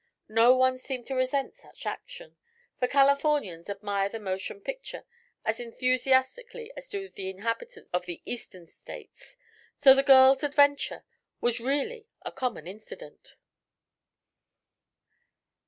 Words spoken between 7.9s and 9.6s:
of the Eastern states,